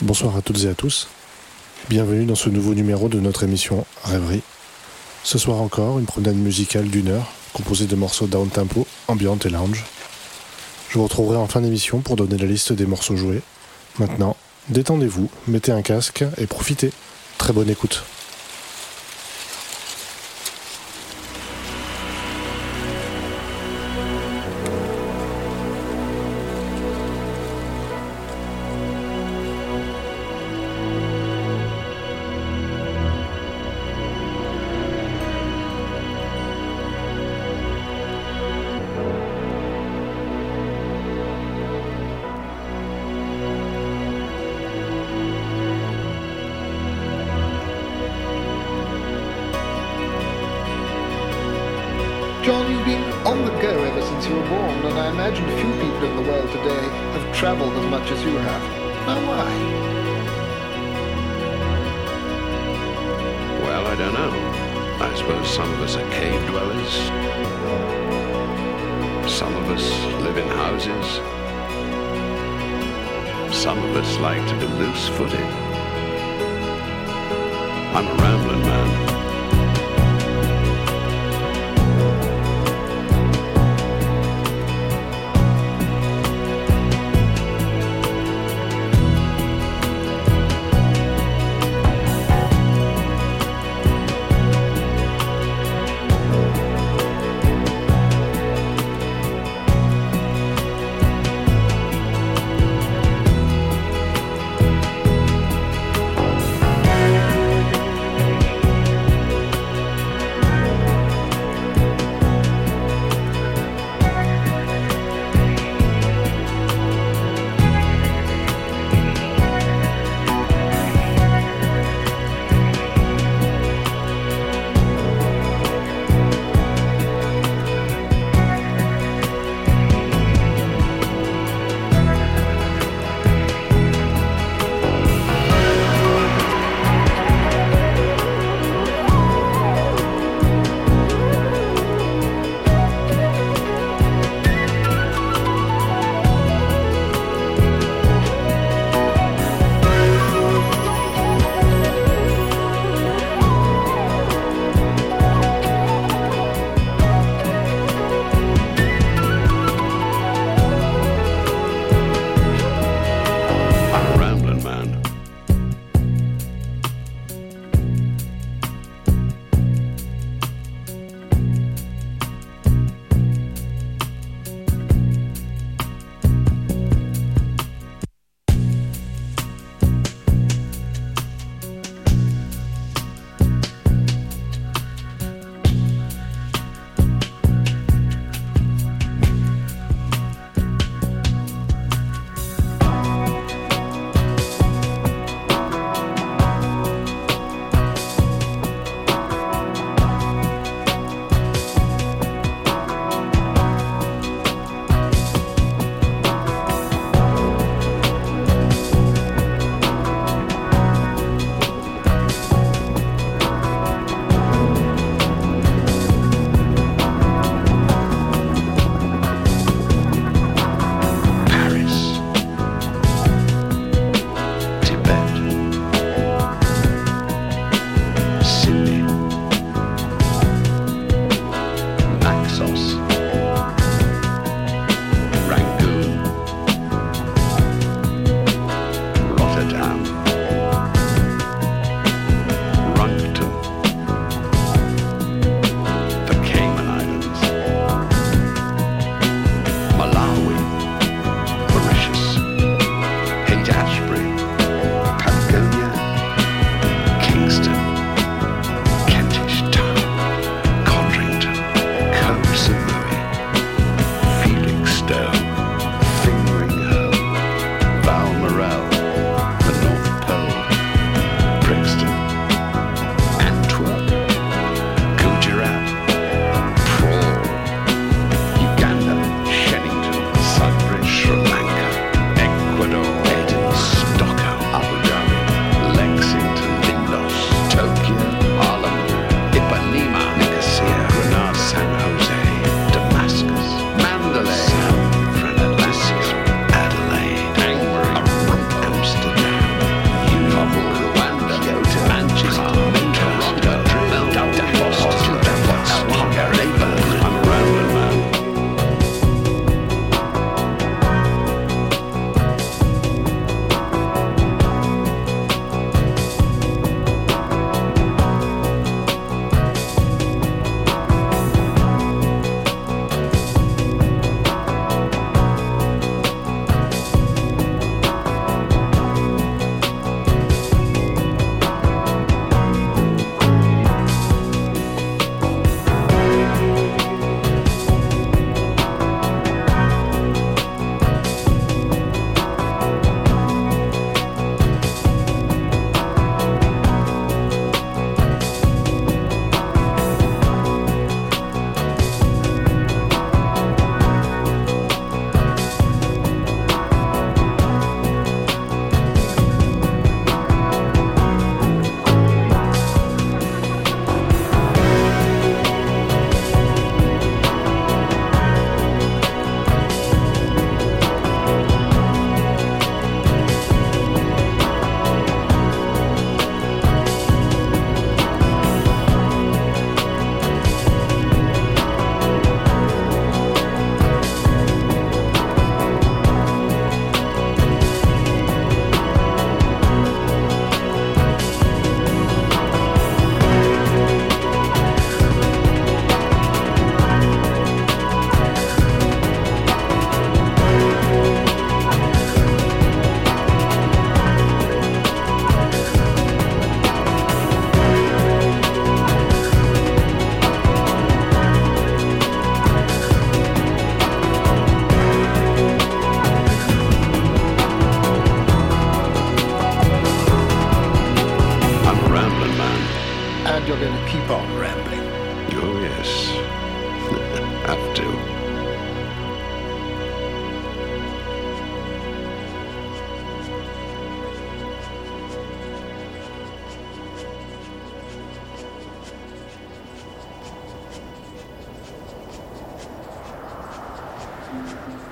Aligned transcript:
Bonsoir 0.00 0.36
à 0.36 0.40
toutes 0.40 0.62
et 0.62 0.68
à 0.68 0.74
tous. 0.74 1.08
Bienvenue 1.88 2.26
dans 2.26 2.36
ce 2.36 2.48
nouveau 2.48 2.74
numéro 2.74 3.08
de 3.08 3.18
notre 3.18 3.42
émission 3.42 3.84
Rêverie. 4.04 4.42
Ce 5.24 5.38
soir 5.38 5.60
encore, 5.60 5.98
une 5.98 6.06
promenade 6.06 6.36
musicale 6.36 6.86
d'une 6.86 7.08
heure, 7.08 7.32
composée 7.54 7.86
de 7.86 7.96
morceaux 7.96 8.28
down 8.28 8.50
tempo, 8.50 8.86
ambiante 9.08 9.44
et 9.44 9.50
lounge. 9.50 9.84
Je 10.90 10.98
vous 10.98 11.02
retrouverai 11.02 11.38
en 11.38 11.48
fin 11.48 11.60
d'émission 11.60 12.02
pour 12.02 12.14
donner 12.14 12.38
la 12.38 12.46
liste 12.46 12.72
des 12.72 12.86
morceaux 12.86 13.16
joués. 13.16 13.42
Maintenant, 13.98 14.36
détendez-vous, 14.68 15.28
mettez 15.48 15.72
un 15.72 15.82
casque 15.82 16.24
et 16.38 16.46
profitez. 16.46 16.92
Très 17.38 17.52
bonne 17.52 17.68
écoute. 17.68 18.04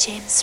James 0.00 0.39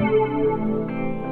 Música 0.00 1.29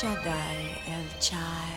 Shaddai 0.00 0.80
El 0.88 1.04
Chai. 1.20 1.69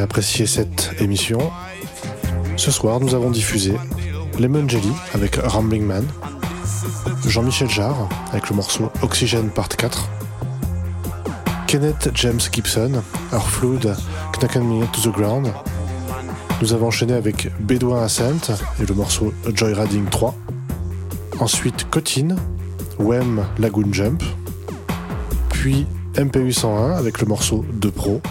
Apprécié 0.00 0.46
cette 0.46 0.94
émission. 0.98 1.38
Ce 2.56 2.70
soir, 2.70 3.00
nous 3.00 3.14
avons 3.14 3.30
diffusé 3.30 3.74
Lemon 4.38 4.68
Jelly 4.68 4.92
avec 5.14 5.36
Rambling 5.36 5.84
Man, 5.84 6.06
Jean-Michel 7.26 7.68
Jarre 7.68 8.08
avec 8.30 8.48
le 8.48 8.56
morceau 8.56 8.90
Oxygen 9.02 9.50
Part 9.50 9.68
4, 9.68 10.08
Kenneth 11.66 12.10
James 12.14 12.40
Gibson, 12.40 13.02
Our 13.32 13.48
Flood, 13.48 13.96
Knacken 14.38 14.64
Me 14.64 14.86
to 14.92 15.10
the 15.10 15.14
Ground. 15.14 15.52
Nous 16.60 16.72
avons 16.72 16.86
enchaîné 16.86 17.12
avec 17.14 17.50
Bedouin 17.60 18.02
Ascent 18.02 18.52
et 18.80 18.86
le 18.86 18.94
morceau 18.94 19.34
Joyriding 19.52 20.06
3. 20.08 20.34
Ensuite 21.40 21.90
Cotine, 21.90 22.36
Wem 22.98 23.44
Lagoon 23.58 23.92
Jump. 23.92 24.22
Puis 25.50 25.86
MPU 26.18 26.52
101 26.52 26.92
avec 26.92 27.20
le 27.20 27.26
morceau 27.26 27.64
De 27.72 27.90
Pro. 27.90 28.22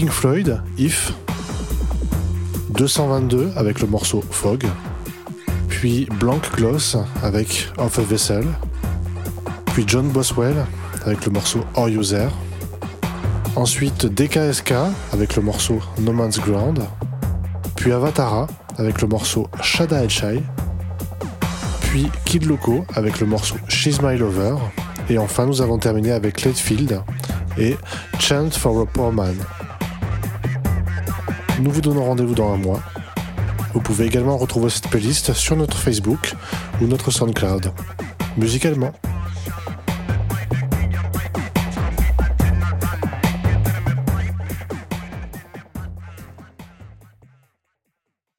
Pink 0.00 0.12
Floyd, 0.12 0.62
If. 0.78 1.12
222 2.70 3.52
avec 3.54 3.82
le 3.82 3.86
morceau 3.86 4.24
Fog. 4.30 4.64
Puis 5.68 6.08
Blank 6.18 6.56
Gloss 6.56 6.96
avec 7.22 7.68
Off 7.76 7.98
a 7.98 8.02
Vessel. 8.02 8.46
Puis 9.74 9.84
John 9.86 10.08
Boswell 10.08 10.56
avec 11.04 11.26
le 11.26 11.32
morceau 11.32 11.60
You 11.76 12.02
There. 12.02 12.30
Ensuite 13.56 14.06
DKSK 14.06 14.72
avec 15.12 15.36
le 15.36 15.42
morceau 15.42 15.80
No 15.98 16.12
Man's 16.12 16.40
Ground. 16.40 16.80
Puis 17.76 17.92
Avatara 17.92 18.46
avec 18.78 19.02
le 19.02 19.08
morceau 19.08 19.48
Shada 19.60 20.08
Shai. 20.08 20.42
Puis 21.82 22.08
Kid 22.24 22.46
Loco 22.46 22.86
avec 22.94 23.20
le 23.20 23.26
morceau 23.26 23.56
She's 23.68 24.00
My 24.00 24.16
Lover. 24.16 24.54
Et 25.10 25.18
enfin 25.18 25.44
nous 25.44 25.60
avons 25.60 25.76
terminé 25.76 26.10
avec 26.10 26.40
Leadfield 26.40 27.02
et 27.58 27.76
Chant 28.18 28.48
for 28.52 28.80
a 28.80 28.86
Poor 28.86 29.12
Man. 29.12 29.36
Nous 31.60 31.70
vous 31.70 31.82
donnons 31.82 32.04
rendez-vous 32.04 32.34
dans 32.34 32.54
un 32.54 32.56
mois. 32.56 32.80
Vous 33.74 33.80
pouvez 33.80 34.06
également 34.06 34.38
retrouver 34.38 34.70
cette 34.70 34.88
playlist 34.88 35.34
sur 35.34 35.56
notre 35.56 35.76
Facebook 35.76 36.32
ou 36.80 36.86
notre 36.86 37.10
SoundCloud. 37.10 37.72
Musicalement. 38.38 38.92